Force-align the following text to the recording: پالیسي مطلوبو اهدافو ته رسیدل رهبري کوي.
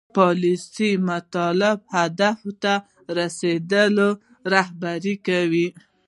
پالیسي 0.17 0.91
مطلوبو 1.09 1.85
اهدافو 2.01 2.51
ته 2.63 2.73
رسیدل 3.17 3.95
رهبري 4.53 5.15
کوي. 5.27 5.67